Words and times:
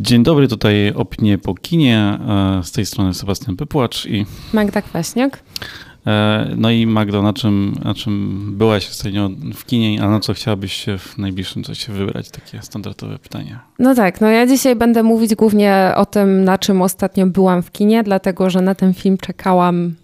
Dzień 0.00 0.22
dobry, 0.22 0.48
tutaj 0.48 0.92
Opinie 0.94 1.38
po 1.38 1.54
kinie. 1.54 2.18
E, 2.28 2.60
z 2.64 2.72
tej 2.72 2.86
strony 2.86 3.14
Sebastian 3.14 3.56
Pypłacz 3.56 4.06
i 4.06 4.26
Magda 4.52 4.82
Kwaśniak. 4.82 5.42
E, 6.06 6.46
no 6.56 6.70
i 6.70 6.86
Magdo, 6.86 7.22
na 7.22 7.32
czym, 7.32 7.74
na 7.84 7.94
czym 7.94 8.44
byłaś 8.58 8.88
ostatnio 8.90 9.30
w 9.54 9.64
kinie, 9.64 10.02
a 10.02 10.08
na 10.08 10.20
co 10.20 10.34
chciałabyś 10.34 10.72
się 10.72 10.98
w 10.98 11.18
najbliższym 11.18 11.62
czasie 11.62 11.92
wybrać? 11.92 12.30
Takie 12.30 12.62
standardowe 12.62 13.18
pytanie. 13.18 13.58
No 13.78 13.94
tak, 13.94 14.20
no 14.20 14.28
ja 14.28 14.46
dzisiaj 14.46 14.76
będę 14.76 15.02
mówić 15.02 15.34
głównie 15.34 15.92
o 15.96 16.06
tym, 16.06 16.44
na 16.44 16.58
czym 16.58 16.82
ostatnio 16.82 17.26
byłam 17.26 17.62
w 17.62 17.72
kinie, 17.72 18.02
dlatego 18.02 18.50
że 18.50 18.60
na 18.60 18.74
ten 18.74 18.94
film 18.94 19.18
czekałam 19.18 19.94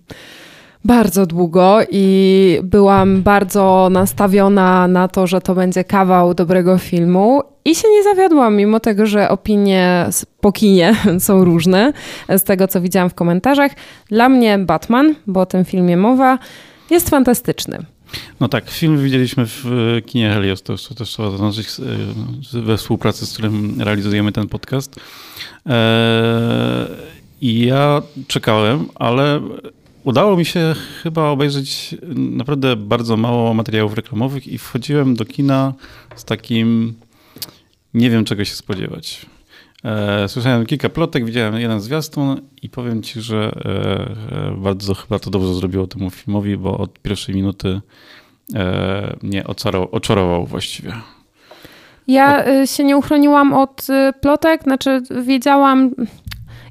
bardzo 0.84 1.26
długo 1.26 1.78
i 1.90 2.58
byłam 2.62 3.22
bardzo 3.22 3.88
nastawiona 3.90 4.88
na 4.88 5.08
to, 5.08 5.26
że 5.26 5.40
to 5.40 5.54
będzie 5.54 5.84
kawał 5.84 6.34
dobrego 6.34 6.78
filmu 6.78 7.42
i 7.64 7.74
się 7.74 7.88
nie 7.88 8.02
zawiodłam, 8.02 8.56
mimo 8.56 8.80
tego, 8.80 9.06
że 9.06 9.28
opinie 9.28 10.08
po 10.40 10.52
kinie 10.52 10.96
są 11.18 11.44
różne 11.44 11.92
z 12.28 12.42
tego, 12.42 12.68
co 12.68 12.80
widziałam 12.80 13.10
w 13.10 13.14
komentarzach. 13.14 13.72
Dla 14.08 14.28
mnie 14.28 14.58
Batman, 14.58 15.14
bo 15.26 15.40
o 15.40 15.46
tym 15.46 15.64
filmie 15.64 15.96
mowa, 15.96 16.38
jest 16.90 17.10
fantastyczny. 17.10 17.78
No 18.40 18.48
tak, 18.48 18.70
film 18.70 19.04
widzieliśmy 19.04 19.46
w 19.46 19.64
kinie 20.06 20.30
Helios, 20.30 20.62
to 20.62 20.76
też 20.94 21.08
trzeba 21.08 21.30
zaznaczyć, 21.30 21.68
we 22.52 22.76
współpracy, 22.76 23.26
z 23.26 23.32
którym 23.32 23.82
realizujemy 23.82 24.32
ten 24.32 24.48
podcast. 24.48 25.00
Eee, 25.66 25.74
I 27.40 27.66
ja 27.66 28.02
czekałem, 28.28 28.86
ale 28.94 29.40
Udało 30.04 30.36
mi 30.36 30.44
się 30.44 30.74
chyba 31.02 31.28
obejrzeć 31.28 31.94
naprawdę 32.16 32.76
bardzo 32.76 33.16
mało 33.16 33.54
materiałów 33.54 33.94
reklamowych 33.94 34.46
i 34.46 34.58
wchodziłem 34.58 35.14
do 35.14 35.24
kina 35.24 35.72
z 36.16 36.24
takim 36.24 36.94
nie 37.94 38.10
wiem 38.10 38.24
czego 38.24 38.44
się 38.44 38.54
spodziewać. 38.54 39.26
E, 39.84 40.28
słyszałem 40.28 40.66
kilka 40.66 40.88
plotek, 40.88 41.24
widziałem 41.24 41.54
jeden 41.54 41.80
zwiastun 41.80 42.40
i 42.62 42.68
powiem 42.68 43.02
ci, 43.02 43.20
że 43.20 43.52
e, 43.64 44.48
e, 44.48 44.56
bardzo 44.56 44.94
chyba 44.94 45.18
to 45.18 45.30
dobrze 45.30 45.54
zrobiło 45.54 45.86
temu 45.86 46.10
filmowi, 46.10 46.56
bo 46.56 46.78
od 46.78 46.98
pierwszej 46.98 47.34
minuty 47.34 47.80
mnie 49.22 49.44
oczarował 49.90 50.46
właściwie. 50.46 50.92
Ja 52.06 52.44
się 52.66 52.84
nie 52.84 52.96
uchroniłam 52.96 53.52
od 53.52 53.86
plotek, 54.20 54.62
znaczy 54.62 55.02
wiedziałam, 55.22 55.90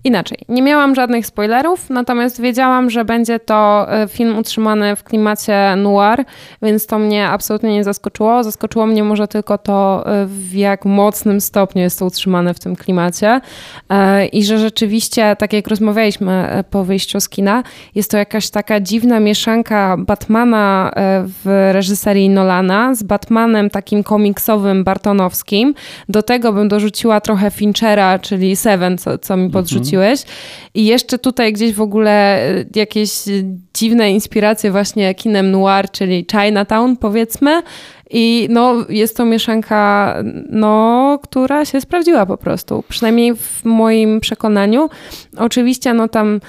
Inaczej, 0.05 0.37
nie 0.49 0.61
miałam 0.61 0.95
żadnych 0.95 1.25
spoilerów, 1.25 1.89
natomiast 1.89 2.41
wiedziałam, 2.41 2.89
że 2.89 3.05
będzie 3.05 3.39
to 3.39 3.85
e, 3.89 4.07
film 4.07 4.37
utrzymany 4.37 4.95
w 4.95 5.03
klimacie 5.03 5.75
noir, 5.77 6.25
więc 6.61 6.87
to 6.87 6.99
mnie 6.99 7.27
absolutnie 7.27 7.73
nie 7.73 7.83
zaskoczyło. 7.83 8.43
Zaskoczyło 8.43 8.85
mnie 8.85 9.03
może 9.03 9.27
tylko 9.27 9.57
to, 9.57 10.03
e, 10.05 10.25
w 10.25 10.53
jak 10.53 10.85
mocnym 10.85 11.41
stopniu 11.41 11.81
jest 11.81 11.99
to 11.99 12.05
utrzymane 12.05 12.53
w 12.53 12.59
tym 12.59 12.75
klimacie 12.75 13.41
e, 13.89 14.25
i 14.25 14.43
że 14.43 14.59
rzeczywiście, 14.59 15.35
tak 15.35 15.53
jak 15.53 15.67
rozmawialiśmy 15.67 16.63
po 16.69 16.83
wyjściu 16.83 17.19
z 17.19 17.29
kina, 17.29 17.63
jest 17.95 18.11
to 18.11 18.17
jakaś 18.17 18.49
taka 18.49 18.79
dziwna 18.79 19.19
mieszanka 19.19 19.97
Batmana 19.97 20.91
w 21.43 21.69
reżyserii 21.73 22.29
Nolana 22.29 22.95
z 22.95 23.03
Batmanem 23.03 23.69
takim 23.69 24.03
komiksowym, 24.03 24.83
bartonowskim. 24.83 25.73
Do 26.09 26.23
tego 26.23 26.53
bym 26.53 26.67
dorzuciła 26.67 27.21
trochę 27.21 27.51
Finchera, 27.51 28.19
czyli 28.19 28.55
Seven, 28.55 28.97
co, 28.97 29.17
co 29.17 29.37
mi 29.37 29.49
podrzuciło 29.49 29.92
wróciłeś. 29.93 30.23
I 30.73 30.85
jeszcze 30.85 31.19
tutaj 31.19 31.53
gdzieś 31.53 31.73
w 31.73 31.81
ogóle 31.81 32.41
e, 32.41 32.65
jakieś 32.75 33.11
dziwne 33.73 34.11
inspiracje 34.11 34.71
właśnie 34.71 35.15
kinem 35.15 35.51
noir, 35.51 35.91
czyli 35.91 36.25
Chinatown 36.31 36.97
powiedzmy. 36.97 37.61
I 38.09 38.47
no, 38.49 38.75
jest 38.89 39.17
to 39.17 39.25
mieszanka, 39.25 40.15
no, 40.49 41.19
która 41.23 41.65
się 41.65 41.81
sprawdziła 41.81 42.25
po 42.25 42.37
prostu. 42.37 42.83
Przynajmniej 42.89 43.35
w 43.35 43.65
moim 43.65 44.19
przekonaniu. 44.19 44.89
Oczywiście, 45.37 45.93
no 45.93 46.07
tam 46.07 46.39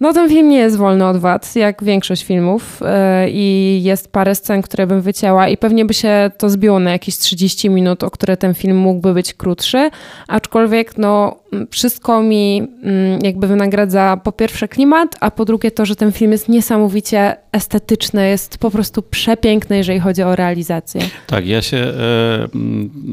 no 0.00 0.12
ten 0.12 0.28
film 0.28 0.48
nie 0.48 0.58
jest 0.58 0.76
wolny 0.76 1.06
od 1.06 1.16
wad, 1.16 1.56
jak 1.56 1.84
większość 1.84 2.24
filmów 2.24 2.80
yy, 2.80 3.30
i 3.30 3.80
jest 3.82 4.12
parę 4.12 4.34
scen, 4.34 4.62
które 4.62 4.86
bym 4.86 5.00
wycięła 5.00 5.48
i 5.48 5.56
pewnie 5.56 5.84
by 5.84 5.94
się 5.94 6.30
to 6.38 6.50
zbiło 6.50 6.78
na 6.78 6.92
jakieś 6.92 7.18
30 7.18 7.70
minut, 7.70 8.02
o 8.02 8.10
które 8.10 8.36
ten 8.36 8.54
film 8.54 8.76
mógłby 8.76 9.14
być 9.14 9.34
krótszy, 9.34 9.90
aczkolwiek 10.28 10.98
no 10.98 11.36
wszystko 11.70 12.22
mi 12.22 12.62
mm, 12.82 13.20
jakby 13.22 13.46
wynagradza 13.46 14.20
po 14.24 14.32
pierwsze 14.32 14.68
klimat, 14.68 15.16
a 15.20 15.30
po 15.30 15.44
drugie 15.44 15.70
to, 15.70 15.86
że 15.86 15.96
ten 15.96 16.12
film 16.12 16.32
jest 16.32 16.48
niesamowicie 16.48 17.36
estetyczny, 17.52 18.28
jest 18.28 18.58
po 18.58 18.70
prostu 18.70 19.02
przepiękny, 19.02 19.76
jeżeli 19.76 20.00
chodzi 20.00 20.22
o 20.22 20.36
realizację. 20.36 21.00
Tak, 21.26 21.46
ja 21.46 21.62
się 21.62 21.76
e, 21.76 22.48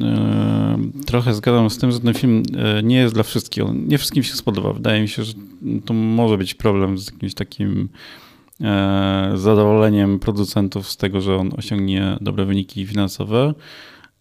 e, 0.02 0.78
trochę 1.06 1.34
zgadzam 1.34 1.70
z 1.70 1.78
tym, 1.78 1.92
że 1.92 2.00
ten 2.00 2.14
film 2.14 2.44
e, 2.58 2.84
nie 2.84 2.98
jest 2.98 3.14
dla 3.14 3.24
wszystkich. 3.24 3.66
On 3.66 3.88
nie 3.88 3.98
wszystkim 3.98 4.24
się 4.24 4.36
spodoba. 4.36 4.74
Wydaje 4.74 5.02
mi 5.02 5.08
się, 5.08 5.24
że 5.24 5.34
to 5.86 5.94
może 5.94 6.38
być 6.38 6.54
problem 6.54 6.98
z 6.98 7.12
jakimś 7.12 7.34
takim 7.34 7.90
e, 8.62 9.32
zadowoleniem 9.36 10.20
producentów 10.20 10.90
z 10.90 10.98
tego, 10.98 11.22
że 11.22 11.36
on 11.36 11.52
osiągnie 11.58 12.18
dobre 12.22 12.46
wyniki 12.46 12.86
finansowe. 12.88 13.54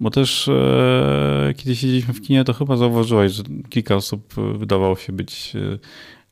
Bo 0.03 0.11
też 0.11 0.49
e, 0.49 1.55
kiedy 1.57 1.77
siedzieliśmy 1.77 2.15
w 2.15 2.21
kinie, 2.21 2.45
to 2.45 2.53
chyba 2.53 2.77
zauważyłaś, 2.77 3.33
że 3.33 3.43
kilka 3.69 3.97
osób 3.97 4.35
wydawało 4.59 4.97
się 4.97 5.13
być 5.13 5.53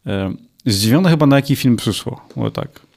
e, 0.07 0.13
e, 0.13 0.35
zdziwione 0.67 1.11
chyba 1.11 1.27
na 1.27 1.37
jaki 1.37 1.57
film 1.57 1.77
przyszło. 1.77 2.21
Bo 2.37 2.51
tak. 2.51 2.90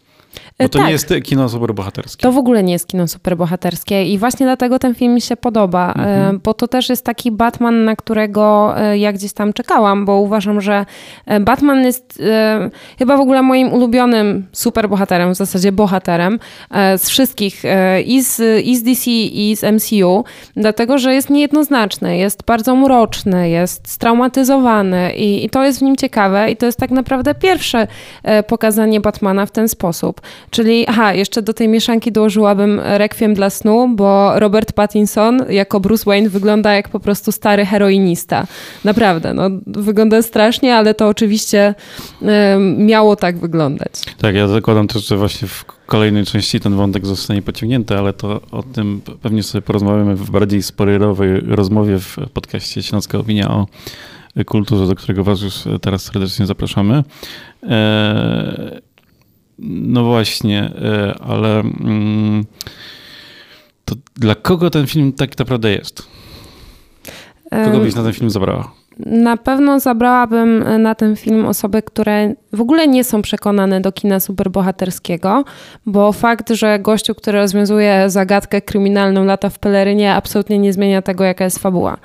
Bo 0.60 0.70
to 0.70 0.80
tak. 0.80 0.88
nie 0.88 0.92
jest 0.92 1.14
kino 1.24 1.50
superbohaterskie. 1.50 2.22
To 2.22 2.32
w 2.32 2.38
ogóle 2.38 2.64
nie 2.64 2.74
jest 2.74 2.88
kino 2.88 3.08
superbohaterskie 3.08 4.06
i 4.06 4.18
właśnie 4.18 4.46
dlatego 4.46 4.80
ten 4.80 4.96
film 4.96 5.14
mi 5.14 5.22
się 5.22 5.38
podoba, 5.38 5.88
mhm. 5.88 6.40
bo 6.44 6.54
to 6.54 6.68
też 6.68 6.90
jest 6.90 7.06
taki 7.06 7.32
Batman, 7.32 7.86
na 7.86 7.96
którego 7.96 8.76
ja 8.96 9.14
gdzieś 9.14 9.34
tam 9.34 9.54
czekałam, 9.54 10.06
bo 10.06 10.20
uważam, 10.20 10.62
że 10.62 10.86
Batman 11.42 11.86
jest 11.86 12.22
chyba 13.00 13.18
w 13.18 13.20
ogóle 13.20 13.42
moim 13.42 13.74
ulubionym 13.74 14.48
superbohaterem, 14.52 15.34
w 15.34 15.38
zasadzie 15.38 15.72
bohaterem 15.72 16.40
z 16.98 17.10
wszystkich, 17.10 17.64
i 18.06 18.24
z, 18.24 18.66
i 18.66 18.78
z 18.78 18.84
DC, 18.84 19.12
i 19.12 19.56
z 19.56 19.64
MCU, 19.64 20.24
dlatego, 20.56 20.98
że 20.98 21.14
jest 21.14 21.30
niejednoznaczny, 21.30 22.18
jest 22.18 22.46
bardzo 22.46 22.76
mroczny, 22.76 23.50
jest 23.50 23.90
straumatyzowany 23.90 25.16
i, 25.16 25.46
i 25.46 25.50
to 25.50 25.64
jest 25.64 25.80
w 25.80 25.82
nim 25.82 25.96
ciekawe 25.96 26.52
i 26.52 26.58
to 26.58 26.66
jest 26.66 26.80
tak 26.80 26.92
naprawdę 26.92 27.36
pierwsze 27.36 27.88
pokazanie 28.48 29.02
Batmana 29.02 29.46
w 29.46 29.52
ten 29.52 29.70
sposób. 29.70 30.22
Czyli, 30.50 30.88
aha, 30.88 31.14
jeszcze 31.14 31.42
do 31.42 31.54
tej 31.54 31.68
mieszanki 31.68 32.12
dołożyłabym 32.12 32.82
Requiem 32.84 33.34
dla 33.34 33.50
snu, 33.50 33.90
bo 33.96 34.40
Robert 34.40 34.74
Pattinson 34.74 35.46
jako 35.50 35.80
Bruce 35.80 36.04
Wayne 36.06 36.30
wygląda 36.30 36.74
jak 36.74 36.90
po 36.90 37.00
prostu 37.00 37.32
stary 37.32 37.66
heroinista. 37.66 38.48
Naprawdę, 38.84 39.34
no, 39.34 39.44
wygląda 39.68 40.22
strasznie, 40.22 40.76
ale 40.76 40.94
to 40.94 41.08
oczywiście 41.08 41.76
miało 42.78 43.16
tak 43.16 43.38
wyglądać. 43.38 43.92
Tak, 44.18 44.36
ja 44.36 44.48
zakładam 44.48 44.88
też, 44.88 45.08
że 45.08 45.18
właśnie 45.18 45.48
w 45.48 45.66
kolejnej 45.86 46.26
części 46.26 46.60
ten 46.60 46.76
wątek 46.76 47.06
zostanie 47.06 47.42
pociągnięty, 47.42 47.98
ale 47.98 48.14
to 48.14 48.42
o 48.52 48.64
tym 48.64 49.02
pewnie 49.22 49.44
sobie 49.44 49.62
porozmawiamy 49.62 50.16
w 50.16 50.32
bardziej 50.32 50.64
spoilerowej 50.64 51.40
rozmowie 51.40 52.00
w 52.00 52.18
podcaście 52.34 52.84
Śląska 52.84 53.18
Opinia 53.18 53.50
o 53.50 53.68
kulturze, 54.46 54.88
do 54.88 54.96
którego 54.96 55.24
was 55.24 55.42
już 55.42 55.54
teraz 55.82 56.04
serdecznie 56.04 56.46
zapraszamy. 56.46 57.04
Eee, 57.64 58.82
no 59.60 60.04
właśnie, 60.04 60.60
e, 60.64 61.16
ale 61.22 61.60
mm, 61.60 62.46
to 63.86 63.96
dla 64.16 64.36
kogo 64.36 64.70
ten 64.70 64.88
film 64.88 65.14
tak 65.14 65.40
naprawdę 65.40 65.72
jest? 65.72 66.08
Kogo 67.50 67.80
byś 67.80 67.96
na 67.96 68.04
ten 68.04 68.14
film 68.14 68.30
zabrała? 68.30 68.72
Na 69.00 69.38
pewno 69.38 69.80
zabrałabym 69.80 70.82
na 70.82 70.96
ten 70.96 71.16
film 71.16 71.46
osoby, 71.46 71.82
które 71.82 72.34
w 72.54 72.62
ogóle 72.62 72.88
nie 72.88 73.04
są 73.04 73.22
przekonane 73.22 73.82
do 73.82 73.92
kina 73.92 74.20
superbohaterskiego, 74.20 75.44
bo 75.86 76.12
fakt, 76.12 76.50
że 76.50 76.80
gościu, 76.80 77.16
który 77.16 77.40
rozwiązuje 77.40 78.10
zagadkę 78.10 78.62
kryminalną 78.62 79.26
lata 79.26 79.50
w 79.50 79.60
pelerynie, 79.60 80.14
absolutnie 80.14 80.60
nie 80.60 80.74
zmienia 80.74 81.02
tego, 81.02 81.24
jaka 81.24 81.44
jest 81.44 81.60
fabuła. 81.60 81.98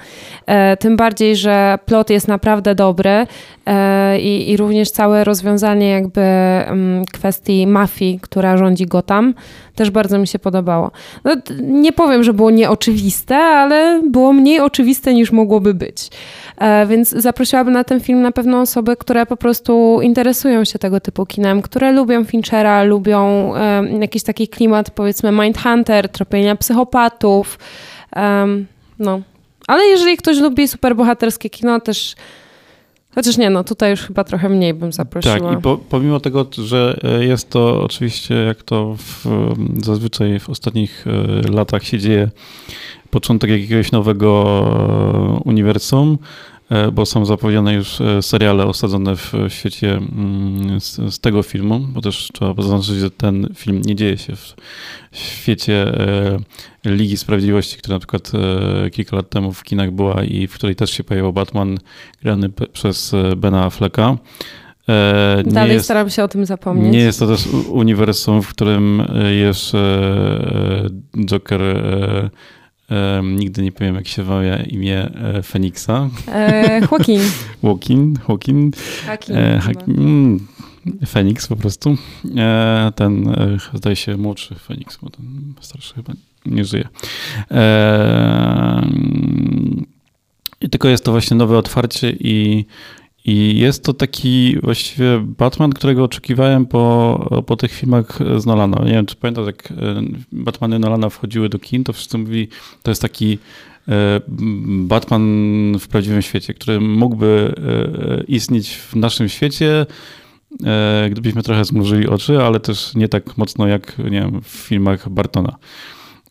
E, 0.47 0.77
tym 0.77 0.97
bardziej, 0.97 1.37
że 1.37 1.79
plot 1.87 2.11
jest 2.11 2.29
naprawdę 2.29 2.75
dobry 2.75 3.27
e, 3.67 4.21
i, 4.21 4.51
i 4.51 4.57
również 4.57 4.91
całe 4.91 5.25
rozwiązanie 5.25 5.89
jakby 5.89 6.21
mm, 6.21 7.05
kwestii 7.05 7.67
mafii, 7.67 8.21
która 8.23 8.57
rządzi 8.57 8.87
go 8.87 9.03
tam, 9.03 9.35
też 9.75 9.91
bardzo 9.91 10.19
mi 10.19 10.27
się 10.27 10.39
podobało. 10.39 10.91
No, 11.25 11.37
nie 11.61 11.93
powiem, 11.93 12.25
że 12.25 12.33
było 12.33 12.51
nieoczywiste, 12.51 13.37
ale 13.37 14.03
było 14.11 14.33
mniej 14.33 14.61
oczywiste 14.61 15.15
niż 15.15 15.33
mogłoby 15.33 15.75
być. 15.75 16.11
E, 16.61 16.87
więc 16.87 17.09
zaprosiłabym 17.09 17.75
na 17.75 17.85
ten 17.85 18.01
film 18.01 18.23
na 18.23 18.33
pewno 18.33 18.61
osoby, 18.61 18.97
które 18.97 19.27
po 19.27 19.37
prostu 19.37 20.01
interesują 20.03 20.65
się 20.65 20.79
tego 20.79 21.01
typu 21.01 21.27
kinem, 21.27 21.63
które 21.63 21.93
lubią 21.93 22.25
Finchera, 22.25 22.83
lubią 22.83 23.53
jakiś 24.01 24.23
taki 24.23 24.49
klimat, 24.49 24.91
powiedzmy, 24.91 25.33
Mindhunter, 25.33 26.09
tropienia 26.09 26.57
psychopatów. 26.57 27.59
no. 28.99 29.21
Ale 29.69 29.85
jeżeli 29.85 30.17
ktoś 30.17 30.39
lubi 30.39 30.69
superbohaterskie 30.69 31.51
kino, 31.51 31.81
też 31.81 32.15
Chociaż 33.19 33.37
nie, 33.37 33.51
no 33.51 33.65
tutaj 33.65 33.91
już 33.91 34.01
chyba 34.01 34.25
trochę 34.25 34.49
mniej 34.49 34.75
bym 34.75 34.93
zaprosiła. 34.93 35.39
Tak, 35.39 35.59
i 35.59 35.63
po, 35.63 35.79
pomimo 35.79 36.21
tego, 36.21 36.47
że 36.59 36.99
e, 37.03 37.25
jest 37.25 37.51
to 37.51 37.83
oczywiście, 37.83 38.35
jak 38.35 38.63
to 38.63 38.97
w, 38.99 39.27
zazwyczaj 39.85 40.41
w 40.41 40.51
ostatnich 40.51 41.05
e, 41.07 41.51
latach 41.51 41.85
się 41.85 41.99
dzieje, 41.99 42.31
początek 43.11 43.51
jakiegoś 43.51 43.93
nowego 43.93 44.45
e, 45.37 45.41
uniwersum, 45.45 46.19
e, 46.19 46.58
bo 46.93 47.07
są 47.07 47.25
zapowiedziane 47.25 47.75
już 47.75 48.01
e, 48.01 48.23
seriale 48.23 48.67
osadzone 48.67 49.17
w 49.17 49.33
świecie 49.49 49.97
mm, 49.97 50.81
z, 50.81 51.15
z 51.15 51.21
tego 51.21 51.43
filmu, 51.43 51.79
bo 51.79 52.01
też 52.01 52.31
trzeba 52.35 52.63
zaznaczyć, 52.63 52.97
że 52.97 53.11
ten 53.11 53.49
film 53.55 53.83
nie 53.85 53.97
dzieje 53.97 54.19
się 54.19 54.37
w 54.37 54.55
świecie 55.13 55.93
Ligi 56.85 57.17
Sprawiedliwości, 57.17 57.77
która 57.77 57.95
na 57.95 57.99
przykład 57.99 58.33
kilka 58.93 59.17
lat 59.17 59.31
temu 59.31 59.53
w 59.53 59.63
kinach 59.63 59.91
była 59.91 60.25
i 60.25 60.47
w 60.47 60.55
której 60.55 60.77
też 60.77 60.91
się 60.91 61.05
pojawił 61.05 61.33
Batman 61.33 61.79
grany 62.23 62.51
przez 62.73 63.13
Bena 63.37 63.65
Afflecka. 63.65 64.17
Dalej 65.45 65.75
jest, 65.75 65.85
staram 65.85 66.11
się 66.11 66.25
o 66.25 66.29
tym 66.29 66.47
zapomnieć. 66.47 66.93
Nie 66.93 66.99
jest 66.99 67.19
to 67.19 67.27
też 67.27 67.47
uniwersum, 67.69 68.43
w 68.43 68.49
którym 68.49 69.03
jest 69.41 69.73
Joker 71.27 71.61
nigdy 73.23 73.63
nie 73.63 73.73
powiem, 73.73 73.95
jak 73.95 74.09
się 74.09 74.23
wymawia 74.23 74.57
imię 74.57 75.11
e, 75.15 75.43
Feniksa. 75.43 76.09
E, 76.29 76.81
Joaquin. 76.81 77.21
Joaquin. 77.63 78.15
Joaquin. 78.29 78.73
E, 79.37 79.61
mm, 79.89 80.47
Feniks 81.07 81.47
po 81.47 81.57
prostu. 81.57 81.97
E, 82.37 82.93
ten, 82.95 83.29
e, 83.29 83.59
zdaje 83.75 83.97
się, 83.97 84.17
młodszy 84.17 84.55
Feniks, 84.55 84.99
bo 85.03 85.11
ten 85.11 85.55
starszy 85.61 85.95
chyba 85.95 86.13
nie 86.47 86.65
żyje. 86.65 86.89
E, 87.51 88.87
I 90.61 90.71
tylko 90.71 90.89
jest 90.89 91.05
to 91.05 91.13
właśnie 91.13 91.37
nowe 91.37 91.59
otwarcie 91.59 92.11
i 92.11 92.65
i 93.29 93.59
jest 93.59 93.85
to 93.85 93.93
taki 93.93 94.57
właściwie 94.63 95.21
Batman, 95.21 95.73
którego 95.73 96.05
oczekiwałem 96.05 96.67
po, 96.67 97.43
po 97.47 97.57
tych 97.57 97.73
filmach 97.73 98.19
z 98.39 98.47
Nolana. 98.47 98.85
Nie 98.85 98.93
wiem, 98.93 99.07
czy 99.07 99.17
pamiętasz, 99.17 99.47
jak 99.47 99.71
e, 99.71 99.75
Batmany 100.33 100.79
Nolana 100.79 101.11
wchodziły 101.11 101.49
do 101.49 101.59
kin, 101.59 101.85
to 101.85 101.93
wszyscy 101.93 102.19
mówili, 102.19 102.49
to 102.83 102.91
jest 102.91 103.03
taki 103.03 103.39
e, 103.89 104.21
Batman 104.69 105.23
w 105.79 105.89
prawdziwym 105.89 106.23
świecie, 106.23 106.55
który 106.55 106.81
mógłby 106.81 107.55
e, 107.57 108.25
istnieć 108.25 108.75
w 108.75 108.97
naszym 108.97 109.29
świecie, 109.29 109.87
gdybyśmy 111.11 111.43
trochę 111.43 111.65
zmrużyli 111.65 112.07
oczy, 112.07 112.43
ale 112.43 112.61
też 112.61 112.95
nie 112.95 113.09
tak 113.09 113.37
mocno 113.37 113.67
jak 113.67 113.99
nie 113.99 114.11
wiem, 114.11 114.41
w 114.43 114.49
filmach 114.49 115.09
Bartona 115.09 115.57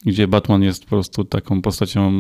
gdzie 0.08 0.28
Batman 0.28 0.64
jest 0.64 0.84
po 0.84 0.90
prostu 0.90 1.24
taką 1.24 1.62
postacią 1.62 2.12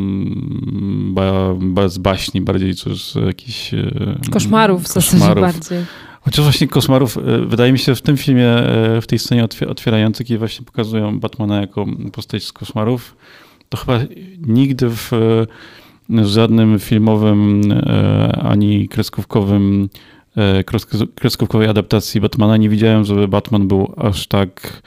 bez 1.60 1.98
baśni 1.98 2.42
bardziej, 2.42 2.75
czy 2.75 2.89
jakichś... 3.25 3.74
E, 3.74 3.92
koszmarów 4.31 4.84
w 4.84 4.88
zasadzie 4.88 5.42
bardziej. 5.42 5.86
Chociaż 6.22 6.45
właśnie 6.45 6.68
koszmarów, 6.68 7.18
e, 7.18 7.22
wydaje 7.45 7.72
mi 7.72 7.80
się, 7.80 7.95
w 7.95 8.01
tym 8.01 8.18
filmie, 8.18 8.48
e, 8.48 9.01
w 9.01 9.07
tej 9.07 9.19
scenie 9.19 9.48
otwierającej, 9.69 10.25
kiedy 10.25 10.38
właśnie 10.38 10.66
pokazują 10.66 11.19
Batmana 11.19 11.62
jako 11.62 11.86
postać 12.12 12.44
z 12.44 12.54
koszmarów, 12.54 13.16
to 13.69 13.78
chyba 13.78 14.00
nigdy 14.48 14.90
w 14.90 15.12
żadnym 16.10 16.80
filmowym 16.80 17.62
ani 18.44 18.88
kreskówkowym 18.88 19.90
kreskówkowej 21.16 21.68
adaptacji 21.68 22.22
Batmana 22.22 22.57
nie 22.57 22.69
widziałem, 22.69 23.06
żeby 23.06 23.28
Batman 23.28 23.68
był 23.68 23.94
aż 23.98 24.28
tak 24.28 24.81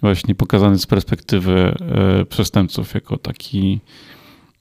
właśnie 0.00 0.34
pokazany 0.34 0.78
z 0.78 0.86
perspektywy 0.86 1.74
e, 1.80 2.24
przestępców 2.24 2.94
jako 2.94 3.16
taki 3.16 3.80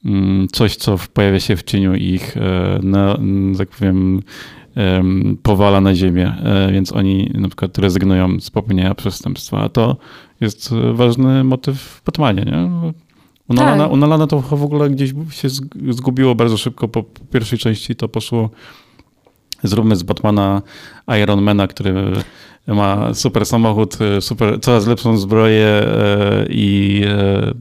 mm, 0.06 0.48
coś, 0.48 0.76
co 0.76 0.98
pojawia 1.14 1.40
się 1.40 1.56
w 1.56 1.64
cieniu 1.64 1.96
ich, 1.96 2.38
e, 2.38 2.80
na, 2.84 3.20
tak 3.58 3.70
powiem, 3.70 4.22
powala 5.44 5.82
na 5.82 5.96
ziemię, 5.96 6.36
e, 6.44 6.72
więc 6.72 6.94
oni 6.94 7.32
na 7.34 7.48
przykład 7.48 7.78
rezygnują 7.78 8.40
z 8.40 8.50
popełnienia 8.50 8.96
przestępstwa, 8.96 9.62
a 9.62 9.70
to 9.70 9.98
jest 10.42 10.74
ważny 10.94 11.44
motyw 11.44 11.81
w 11.81 12.04
Batmanie, 12.06 12.44
nie? 12.44 12.92
U 13.48 13.54
Nolana, 13.54 13.84
tak. 13.84 13.94
u 13.94 13.98
Nolana 13.98 14.28
to 14.28 14.42
w 14.42 14.64
ogóle 14.64 14.90
gdzieś 14.90 15.14
się 15.31 15.50
zgubiło 15.90 16.36
bardzo 16.36 16.58
szybko 16.58 16.88
po 16.88 17.04
pierwszej 17.04 17.60
części, 17.60 17.96
to 17.96 18.10
poszło 18.10 18.50
zróbmy 19.64 19.96
z 19.96 20.04
Batmana 20.04 20.62
Ironmana, 21.24 21.68
który 21.68 21.94
ma 22.74 23.14
super 23.14 23.46
samochód, 23.46 23.98
e, 24.02 24.22
super, 24.22 24.60
coraz 24.62 24.88
lepszą 24.88 25.18
zbroję 25.18 25.68
e, 25.68 26.46
i, 26.50 27.02
e, 27.08 27.52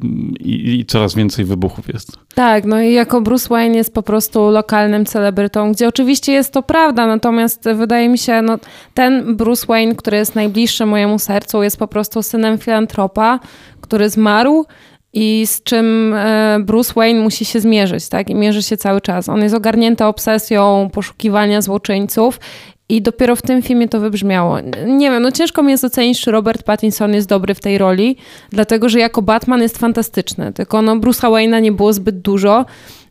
i, 0.40 0.80
i, 0.80 0.84
coraz 0.86 1.14
więcej 1.14 1.44
wybuchów 1.44 1.88
jest. 1.88 2.18
Tak, 2.34 2.64
no 2.64 2.80
i 2.80 2.92
jako 2.92 3.20
Bruce 3.20 3.48
Wayne 3.48 3.76
jest 3.76 3.94
po 3.94 4.02
prostu 4.02 4.50
lokalnym 4.50 5.06
celebrytą, 5.06 5.72
gdzie 5.72 5.88
oczywiście 5.88 6.32
jest 6.32 6.52
to 6.52 6.62
prawda, 6.62 7.06
natomiast 7.06 7.64
wydaje 7.74 8.08
mi 8.08 8.18
się, 8.18 8.42
no 8.42 8.58
ten 8.94 9.36
Bruce 9.36 9.66
Wayne, 9.66 9.94
który 9.94 10.16
jest 10.16 10.34
najbliższy 10.34 10.86
mojemu 10.86 11.18
sercu, 11.18 11.62
jest 11.62 11.76
po 11.76 11.88
prostu 11.88 12.22
synem 12.22 12.58
filantropa, 12.58 13.40
który 13.80 14.10
zmarł 14.10 14.66
i 15.12 15.46
z 15.46 15.62
czym 15.62 16.14
Bruce 16.60 16.92
Wayne 16.96 17.20
musi 17.20 17.44
się 17.44 17.60
zmierzyć, 17.60 18.08
tak? 18.08 18.30
I 18.30 18.34
mierzy 18.34 18.62
się 18.62 18.76
cały 18.76 19.00
czas. 19.00 19.28
On 19.28 19.42
jest 19.42 19.54
ogarnięty 19.54 20.04
obsesją 20.04 20.90
poszukiwania 20.92 21.62
złoczyńców 21.62 22.40
i 22.88 23.02
dopiero 23.02 23.36
w 23.36 23.42
tym 23.42 23.62
filmie 23.62 23.88
to 23.88 24.00
wybrzmiało. 24.00 24.58
Nie 24.86 25.10
wiem, 25.10 25.22
no 25.22 25.32
ciężko 25.32 25.62
mi 25.62 25.70
jest 25.70 25.84
ocenić, 25.84 26.20
czy 26.20 26.30
Robert 26.30 26.62
Pattinson 26.62 27.14
jest 27.14 27.28
dobry 27.28 27.54
w 27.54 27.60
tej 27.60 27.78
roli, 27.78 28.16
dlatego 28.50 28.88
że 28.88 28.98
jako 28.98 29.22
Batman 29.22 29.62
jest 29.62 29.78
fantastyczny. 29.78 30.52
Tylko 30.52 30.82
no 30.82 30.96
Bruce'a 30.96 31.30
Wayne'a 31.30 31.62
nie 31.62 31.72
było 31.72 31.92
zbyt 31.92 32.20
dużo, 32.20 32.64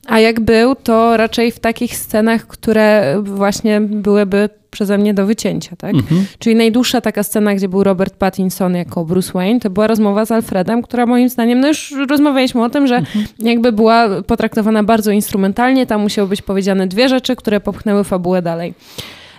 a 0.08 0.20
jak 0.20 0.40
był, 0.40 0.76
to 0.76 1.18
raczej 1.18 1.52
w 1.52 1.60
takich 1.60 1.98
scenach, 1.98 2.48
które 2.48 3.18
właśnie 3.24 3.82
byłyby 3.82 4.50
przeze 4.72 4.98
mnie 4.98 5.14
do 5.14 5.26
wycięcia, 5.26 5.76
tak? 5.76 5.96
Mhm. 5.96 6.26
Czyli 6.40 6.56
najdłuższa 6.56 7.02
taka 7.02 7.24
scena, 7.24 7.56
gdzie 7.56 7.70
był 7.70 7.84
Robert 7.84 8.16
Pattinson 8.16 8.76
jako 8.76 9.06
Bruce 9.06 9.32
Wayne, 9.34 9.60
to 9.60 9.70
była 9.70 9.88
rozmowa 9.88 10.26
z 10.26 10.32
Alfredem, 10.32 10.82
która 10.82 11.06
moim 11.06 11.30
zdaniem, 11.30 11.60
no 11.60 11.68
już 11.68 11.94
rozmawialiśmy 12.10 12.64
o 12.64 12.70
tym, 12.70 12.88
że 12.88 12.96
mhm. 12.96 13.26
jakby 13.40 13.72
była 13.72 14.10
potraktowana 14.28 14.84
bardzo 14.84 15.12
instrumentalnie, 15.12 15.86
tam 15.86 16.02
musiały 16.02 16.28
być 16.28 16.42
powiedziane 16.42 16.88
dwie 16.88 17.10
rzeczy, 17.10 17.36
które 17.36 17.60
popchnęły 17.60 18.04
fabułę 18.04 18.42
dalej. 18.42 18.74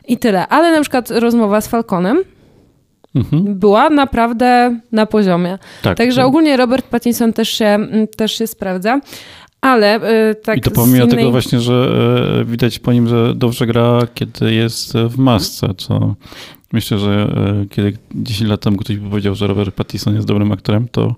I 0.09 0.19
tyle. 0.19 0.49
Ale 0.49 0.73
na 0.73 0.81
przykład 0.81 1.11
rozmowa 1.11 1.61
z 1.61 1.69
Falconem 1.69 2.25
mhm. 3.15 3.59
była 3.59 3.91
naprawdę 3.91 4.81
na 4.93 5.06
poziomie. 5.06 5.59
Tak. 5.83 5.99
Także 5.99 6.25
ogólnie 6.25 6.56
Robert 6.56 6.87
Pattinson 6.87 7.33
też 7.33 7.49
się, 7.49 7.67
mm, 7.67 8.09
też 8.09 8.39
się 8.39 8.47
sprawdza. 8.47 9.01
Ale 9.61 9.97
y, 10.31 10.35
tak. 10.35 10.59
I 10.59 10.61
to 10.61 10.71
pomimo 10.71 11.05
innej... 11.05 11.19
tego 11.19 11.31
właśnie, 11.31 11.61
że 11.61 11.89
y, 12.41 12.45
widać 12.45 12.79
po 12.79 12.93
nim, 12.93 13.09
że 13.09 13.35
dobrze 13.35 13.67
gra, 13.67 13.99
kiedy 14.15 14.55
jest 14.55 14.93
w 14.93 15.19
masce, 15.19 15.69
co 15.77 16.15
myślę, 16.73 16.99
że 16.99 17.35
y, 17.62 17.69
kiedy 17.69 17.99
10 18.15 18.51
lat 18.51 18.61
temu 18.61 18.77
ktoś 18.77 18.97
by 18.97 19.11
powiedział, 19.11 19.35
że 19.35 19.47
Robert 19.47 19.75
Pattinson 19.75 20.15
jest 20.15 20.27
dobrym 20.27 20.53
aktorem, 20.53 20.89
to 20.89 21.15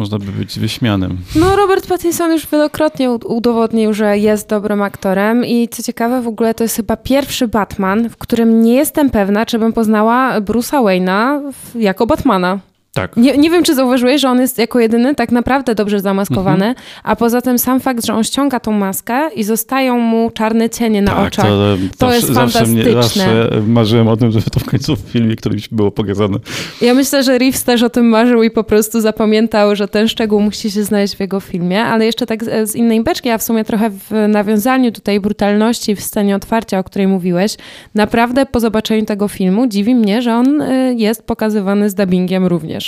można 0.00 0.18
by 0.18 0.32
być 0.32 0.58
wyśmianym. 0.58 1.18
No, 1.36 1.56
Robert 1.56 1.86
Pattinson 1.86 2.32
już 2.32 2.46
wielokrotnie 2.46 3.10
udowodnił, 3.10 3.92
że 3.92 4.18
jest 4.18 4.48
dobrym 4.48 4.82
aktorem 4.82 5.44
i 5.44 5.68
co 5.68 5.82
ciekawe, 5.82 6.22
w 6.22 6.28
ogóle 6.28 6.54
to 6.54 6.64
jest 6.64 6.76
chyba 6.76 6.96
pierwszy 6.96 7.48
Batman, 7.48 8.08
w 8.08 8.16
którym 8.16 8.62
nie 8.62 8.74
jestem 8.74 9.10
pewna, 9.10 9.46
czy 9.46 9.58
bym 9.58 9.72
poznała 9.72 10.40
Bruce'a 10.40 10.82
Wayne'a 10.84 11.52
jako 11.74 12.06
Batmana. 12.06 12.58
Tak. 12.94 13.16
Nie, 13.16 13.38
nie 13.38 13.50
wiem, 13.50 13.64
czy 13.64 13.74
zauważyłeś, 13.74 14.20
że 14.20 14.30
on 14.30 14.40
jest 14.40 14.58
jako 14.58 14.80
jedyny 14.80 15.14
tak 15.14 15.32
naprawdę 15.32 15.74
dobrze 15.74 16.00
zamaskowany, 16.00 16.66
mhm. 16.66 16.86
a 17.02 17.16
poza 17.16 17.40
tym 17.40 17.58
sam 17.58 17.80
fakt, 17.80 18.06
że 18.06 18.14
on 18.14 18.24
ściąga 18.24 18.60
tą 18.60 18.72
maskę 18.72 19.30
i 19.36 19.44
zostają 19.44 19.98
mu 19.98 20.30
czarne 20.30 20.70
cienie 20.70 21.02
na 21.02 21.12
tak, 21.12 21.26
oczach. 21.26 21.46
To, 21.46 21.76
to, 21.98 22.06
to 22.06 22.14
jest 22.14 22.32
fantastyczne. 22.32 22.92
Mnie, 22.92 23.02
zawsze 23.02 23.50
marzyłem 23.66 24.08
o 24.08 24.16
tym, 24.16 24.30
żeby 24.30 24.50
to 24.50 24.60
w 24.60 24.64
końcu 24.64 24.96
w 24.96 25.00
filmie 25.00 25.36
którymś 25.36 25.68
było 25.68 25.90
pokazane. 25.90 26.38
Ja 26.80 26.94
myślę, 26.94 27.22
że 27.22 27.38
Reeves 27.38 27.64
też 27.64 27.82
o 27.82 27.90
tym 27.90 28.08
marzył 28.08 28.42
i 28.42 28.50
po 28.50 28.64
prostu 28.64 29.00
zapamiętał, 29.00 29.76
że 29.76 29.88
ten 29.88 30.08
szczegół 30.08 30.40
musi 30.40 30.70
się 30.70 30.84
znaleźć 30.84 31.16
w 31.16 31.20
jego 31.20 31.40
filmie, 31.40 31.84
ale 31.84 32.06
jeszcze 32.06 32.26
tak 32.26 32.44
z, 32.44 32.70
z 32.70 32.76
innej 32.76 33.02
beczki, 33.02 33.30
a 33.30 33.38
w 33.38 33.42
sumie 33.42 33.64
trochę 33.64 33.90
w 33.90 34.10
nawiązaniu 34.28 34.92
tutaj 34.92 35.20
brutalności 35.20 35.96
w 35.96 36.00
scenie 36.00 36.36
otwarcia, 36.36 36.78
o 36.78 36.84
której 36.84 37.08
mówiłeś, 37.08 37.56
naprawdę 37.94 38.46
po 38.46 38.60
zobaczeniu 38.60 39.04
tego 39.04 39.28
filmu 39.28 39.66
dziwi 39.66 39.94
mnie, 39.94 40.22
że 40.22 40.34
on 40.34 40.62
jest 40.96 41.22
pokazywany 41.22 41.90
z 41.90 41.94
dubbingiem 41.94 42.46
również. 42.46 42.79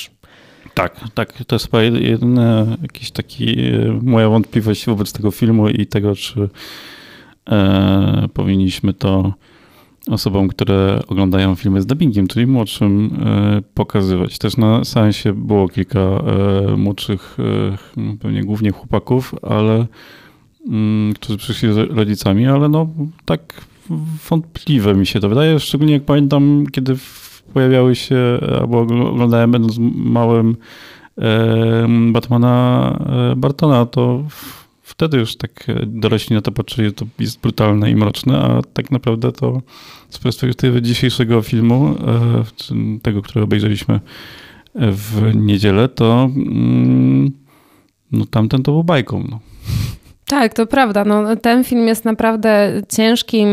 Tak, 0.75 1.01
tak. 1.15 1.33
To 1.47 1.55
jest 1.55 1.65
chyba 1.65 1.83
jedyna 1.83 2.67
jakiś 2.83 3.11
taki 3.11 3.61
e, 3.61 4.01
moja 4.03 4.29
wątpliwość 4.29 4.87
wobec 4.87 5.13
tego 5.13 5.31
filmu 5.31 5.69
i 5.69 5.87
tego, 5.87 6.15
czy 6.17 6.49
e, 7.51 8.29
powinniśmy 8.35 8.93
to 8.93 9.33
osobom, 10.11 10.49
które 10.49 11.01
oglądają 11.09 11.55
filmy 11.55 11.83
z 11.83 11.87
dubbingiem, 11.87 12.27
czyli 12.27 12.47
młodszym, 12.47 13.11
e, 13.27 13.63
pokazywać. 13.75 14.39
Też 14.39 14.57
na 14.57 14.85
seansie 14.85 15.33
było 15.33 15.69
kilka 15.69 16.01
e, 16.01 16.77
młodszych, 16.77 17.37
e, 17.99 18.17
pewnie 18.19 18.45
głównie 18.45 18.71
chłopaków, 18.71 19.35
ale 19.43 19.87
mm, 20.69 21.15
którzy 21.15 21.39
przyszli 21.39 21.73
z 21.73 21.77
rodzicami, 21.77 22.47
ale 22.47 22.69
no 22.69 22.89
tak 23.25 23.65
wątpliwe 24.31 24.95
mi 24.95 25.07
się 25.07 25.21
to 25.21 25.29
wydaje, 25.29 25.61
szczególnie 25.61 25.93
jak 25.93 26.05
pamiętam, 26.05 26.65
kiedy 26.73 26.97
pojawiały 27.53 27.95
się, 27.95 28.17
albo 28.61 28.81
oglądałem 28.81 29.51
będąc 29.51 29.77
małym 29.95 30.57
Batmana 32.13 32.99
e, 33.33 33.37
Bartona, 33.37 33.87
to 33.87 34.25
wtedy 34.83 35.19
już 35.19 35.37
tak 35.37 35.67
dorośli 35.87 36.37
na 36.37 36.43
to 36.43 36.53
patrzyli, 36.53 36.93
to 36.93 37.07
jest 37.19 37.41
brutalne 37.41 37.91
i 37.91 37.97
mroczne, 37.97 38.39
a 38.39 38.63
tak 38.73 38.91
naprawdę 38.91 39.33
to 39.33 39.63
z 40.11 40.19
perspektywy 40.19 40.83
dzisiejszego 40.83 41.43
filmu, 41.43 41.87
e, 41.87 43.01
tego, 43.03 43.23
który 43.23 43.45
obejrzeliśmy 43.45 44.01
w 44.75 45.35
niedzielę, 45.35 45.89
to 45.89 46.31
mm, 46.37 47.31
no, 48.13 48.27
tamten 48.27 48.63
to 48.63 48.73
był 48.73 48.85
bajką. 48.85 49.25
No. 49.31 49.41
Tak, 50.27 50.55
to 50.55 50.67
prawda. 50.67 51.05
No, 51.05 51.37
ten 51.37 51.65
film 51.65 51.89
jest 51.89 52.05
naprawdę 52.05 52.83
ciężkim, 52.89 53.49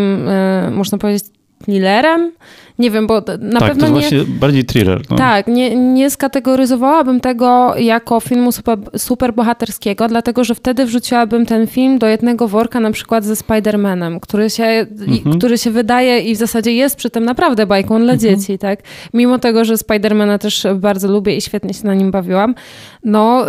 można 0.72 0.98
powiedzieć, 0.98 1.24
thrillerem. 1.64 2.32
Nie 2.80 2.92
wiem, 2.92 3.08
bo 3.08 3.22
na 3.40 3.60
tak, 3.60 3.70
pewno 3.70 3.88
to 3.88 3.94
nie... 3.94 4.00
właśnie 4.00 4.24
bardziej 4.28 4.66
thriller. 4.66 5.02
No. 5.10 5.16
Tak, 5.16 5.48
nie, 5.48 5.76
nie 5.76 6.10
skategoryzowałabym 6.10 7.20
tego 7.20 7.74
jako 7.78 8.20
filmu 8.20 8.52
super, 8.52 8.78
super 8.98 9.34
bohaterskiego, 9.34 10.08
dlatego 10.08 10.44
że 10.44 10.56
wtedy 10.56 10.86
wrzuciłabym 10.86 11.46
ten 11.46 11.68
film 11.68 12.00
do 12.00 12.08
jednego 12.08 12.48
worka 12.48 12.80
na 12.80 12.92
przykład 12.92 13.26
ze 13.26 13.34
Spider-Manem, 13.34 14.20
który 14.20 14.50
się, 14.50 14.64
mhm. 14.64 15.38
który 15.38 15.58
się 15.58 15.72
wydaje 15.72 16.20
i 16.20 16.36
w 16.36 16.38
zasadzie 16.38 16.74
jest 16.74 16.96
przy 16.96 17.10
tym 17.10 17.26
naprawdę 17.26 17.66
bajką 17.66 18.00
dla 18.00 18.14
mhm. 18.14 18.20
dzieci, 18.20 18.58
tak? 18.58 18.80
Mimo 19.14 19.40
tego, 19.40 19.66
że 19.66 19.76
Spider-Mana 19.76 20.38
też 20.38 20.68
bardzo 20.76 21.08
lubię 21.08 21.36
i 21.36 21.42
świetnie 21.42 21.74
się 21.74 21.88
na 21.88 21.94
nim 21.94 22.12
bawiłam, 22.12 22.56
no 23.04 23.46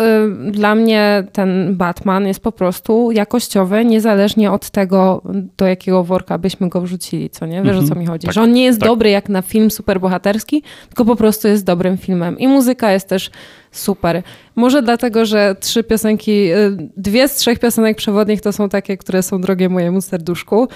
y, 0.49 0.51
dla 0.51 0.75
mnie 0.75 1.25
ten 1.33 1.77
Batman 1.77 2.27
jest 2.27 2.41
po 2.41 2.53
prostu 2.53 3.11
jakościowy, 3.11 3.85
niezależnie 3.85 4.53
od 4.53 4.71
tego, 4.71 5.23
do 5.57 5.67
jakiego 5.67 6.05
worka 6.05 6.39
byśmy 6.39 6.69
go 6.69 6.81
wrzucili, 6.81 7.31
co 7.31 7.47
nie? 7.47 7.63
Wiesz 7.63 7.77
mhm. 7.77 7.85
o 7.85 7.89
co 7.89 7.95
mi 7.95 8.07
chodzi? 8.07 8.27
Tak, 8.27 8.35
że 8.35 8.43
on 8.43 8.53
nie 8.53 8.65
jest 8.65 8.81
tak. 8.81 8.89
dobry 8.89 9.11
jak 9.11 9.20
na 9.29 9.43
film 9.43 9.71
superbohaterski, 9.71 10.63
tylko 10.89 11.05
po 11.05 11.17
prostu 11.17 11.49
jest 11.49 11.65
dobrym 11.65 11.99
filmem. 11.99 12.39
I 12.39 12.49
muzyka 12.49 12.93
jest 12.93 13.09
też 13.09 13.31
super. 13.73 14.23
Może 14.57 14.83
dlatego, 14.83 15.27
że 15.27 15.57
trzy 15.61 15.85
piosenki, 15.85 16.53
y, 16.53 16.77
dwie 16.97 17.29
z 17.29 17.35
trzech 17.35 17.59
piosenek 17.59 17.97
przewodnich 17.97 18.41
to 18.41 18.53
są 18.53 18.69
takie, 18.69 18.97
które 18.97 19.23
są 19.23 19.41
drogie 19.41 19.69
mojemu 19.69 20.01
serduszku. 20.01 20.69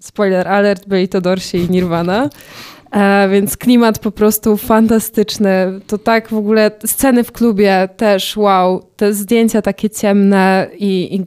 Spoiler 0.00 0.48
alert, 0.48 0.88
byli 0.88 1.08
to 1.08 1.20
Dorsi 1.20 1.58
i 1.58 1.70
Nirvana. 1.70 2.30
E, 2.90 3.28
więc 3.28 3.56
klimat 3.56 3.98
po 3.98 4.10
prostu 4.10 4.56
fantastyczny. 4.56 5.80
To 5.86 5.98
tak 5.98 6.28
w 6.28 6.34
ogóle 6.34 6.70
sceny 6.86 7.24
w 7.24 7.32
klubie 7.32 7.88
też 7.96 8.36
wow. 8.36 8.82
Te 8.96 9.14
zdjęcia 9.14 9.62
takie 9.62 9.90
ciemne 9.90 10.66
i, 10.78 11.14
i 11.14 11.24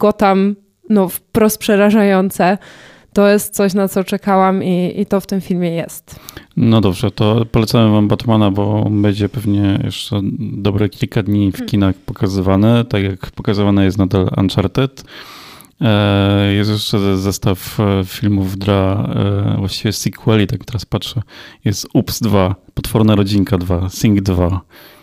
no, 0.90 1.10
wprost 1.10 1.58
przerażające 1.58 2.58
to 3.14 3.28
jest 3.28 3.56
coś, 3.56 3.74
na 3.74 3.88
co 3.88 4.04
czekałam 4.04 4.64
i, 4.64 4.94
i 5.02 5.06
to 5.06 5.22
w 5.22 5.26
tym 5.26 5.42
filmie 5.42 5.72
jest. 5.72 6.20
No 6.58 6.82
dobrze, 6.82 7.12
to 7.12 7.46
polecamy 7.52 7.92
wam 7.92 8.08
Batmana, 8.08 8.52
bo 8.52 8.90
będzie 8.90 9.30
pewnie 9.30 9.80
jeszcze 9.84 10.22
dobre 10.40 10.90
kilka 10.90 11.24
dni 11.24 11.52
w 11.52 11.54
hmm. 11.54 11.70
kinach 11.70 11.96
pokazywane, 11.96 12.86
tak 12.86 13.04
jak 13.04 13.32
pokazywane 13.32 13.86
jest 13.86 13.98
nadal 13.98 14.30
Uncharted. 14.38 15.04
E, 15.82 16.54
jest 16.54 16.72
jeszcze 16.72 17.18
zestaw 17.18 17.80
e, 17.80 18.04
filmów 18.06 18.58
dla 18.58 19.10
e, 19.16 19.58
właściwie 19.58 19.94
sequeli, 19.94 20.48
tak 20.48 20.66
teraz 20.66 20.86
patrzę. 20.86 21.22
Jest 21.66 21.88
Ups 21.94 22.20
2, 22.20 22.56
Potworna 22.74 23.16
Rodzinka 23.16 23.58
2, 23.58 23.90
Sing 23.90 24.22
2, 24.22 24.50
Mm, 24.50 24.60
na 24.60 24.99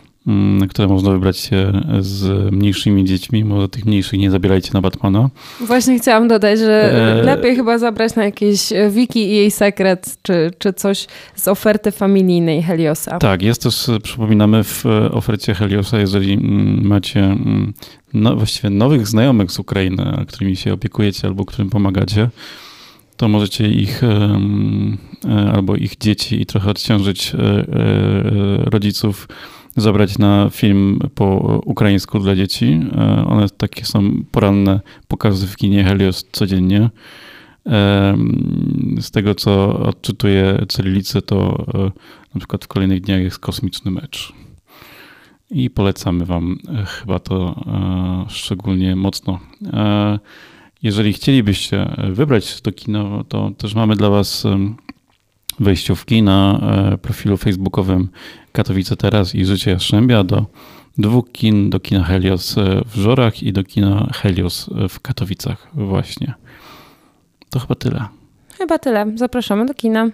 które 0.71 0.89
można 0.89 1.11
wybrać 1.11 1.39
się 1.39 1.83
z 2.01 2.53
mniejszymi 2.53 3.05
dziećmi. 3.05 3.45
Może 3.45 3.69
tych 3.69 3.85
mniejszych 3.85 4.19
nie 4.19 4.31
zabierajcie 4.31 4.71
na 4.75 4.81
Batmana. 4.81 5.31
Właśnie 5.61 5.99
chciałam 5.99 6.29
dodać, 6.29 6.59
że 6.59 6.93
e... 7.21 7.23
lepiej 7.23 7.57
chyba 7.57 7.79
zabrać 7.79 8.15
na 8.15 8.25
jakieś 8.25 8.73
wiki 8.91 9.21
i 9.21 9.37
jej 9.37 9.51
sekret, 9.51 10.19
czy, 10.23 10.51
czy 10.59 10.73
coś 10.73 11.07
z 11.35 11.49
oferty 11.49 11.93
familijnej 11.93 12.63
Heliosa. 12.63 13.19
Tak, 13.19 13.43
jest 13.43 13.63
też, 13.63 13.91
przypominamy, 14.03 14.65
w 14.65 14.85
ofercie 15.11 15.55
Heliosa, 15.55 15.99
jeżeli 15.99 16.33
mm, 16.33 16.87
macie 16.87 17.21
mm, 17.21 17.73
no, 18.15 18.37
właściwie 18.37 18.71
nowych 18.71 19.09
znajomych 19.09 19.51
z 19.51 19.59
Ukrainy, 19.59 20.25
którymi 20.29 20.57
się 20.57 20.73
opiekujecie 20.73 21.29
albo 21.29 21.45
którym 21.45 21.71
pomagacie, 21.71 22.29
to 23.17 23.29
możecie 23.29 23.69
ich 23.69 24.05
e, 24.05 24.39
albo 25.55 25.77
ich 25.77 25.97
dzieci 25.99 26.43
i 26.43 26.47
trochę 26.47 26.71
odciążyć 26.71 27.35
e, 27.35 27.39
e, 27.39 27.65
rodziców 28.71 29.29
zabrać 29.77 30.19
na 30.19 30.51
film 30.51 30.99
po 31.15 31.61
ukraińsku 31.65 32.19
dla 32.19 32.37
dzieci. 32.37 32.81
E, 32.97 33.27
one 33.27 33.49
takie 33.49 33.85
są 33.85 34.25
poranne 34.31 34.81
pokazy 35.09 35.47
w 35.47 35.57
kinie 35.57 35.85
Helios 35.85 36.27
codziennie. 36.33 36.91
E, 37.67 38.17
z 39.01 39.11
tego, 39.11 39.35
co 39.35 39.79
odczytuję 39.79 40.65
cyrylicę, 40.69 41.23
to 41.23 41.67
e, 41.75 41.79
na 42.35 42.39
przykład 42.39 42.65
w 42.65 42.69
kolejnych 42.69 43.01
dniach 43.01 43.21
jest 43.21 43.39
kosmiczny 43.39 43.91
mecz. 43.91 44.33
I 45.51 45.71
polecamy 45.71 46.25
Wam 46.25 46.59
chyba 46.87 47.19
to 47.19 47.65
szczególnie 48.29 48.97
mocno. 48.97 49.39
Jeżeli 50.83 51.13
chcielibyście 51.13 51.97
wybrać 52.11 52.61
to 52.61 52.73
kino, 52.73 53.25
to 53.25 53.51
też 53.59 53.75
mamy 53.75 53.97
dla 53.97 54.11
Was 54.11 54.47
wejściówki 55.61 56.23
na 56.23 56.61
e, 56.93 56.99
profilu 56.99 57.37
facebookowym 57.37 58.09
Katowice 58.53 58.97
Teraz 58.97 59.35
i 59.35 59.45
Życie 59.45 59.71
Jastrzębia 59.71 60.25
do 60.25 60.47
dwóch 60.99 61.33
kin, 61.33 61.71
do 61.71 61.81
kina 61.81 62.05
Helios 62.05 62.59
e, 62.59 62.83
w 62.87 62.95
Żorach 62.95 63.43
i 63.43 63.53
do 63.53 63.65
kina 63.65 64.11
Helios 64.15 64.69
e, 64.69 64.89
w 64.89 65.01
Katowicach 65.01 65.69
właśnie. 65.75 66.35
To 67.51 67.59
chyba 67.59 67.75
tyle. 67.75 68.05
Chyba 68.59 68.79
tyle. 68.79 69.07
Zapraszamy 69.15 69.67
do 69.67 69.75
kina. 69.75 70.11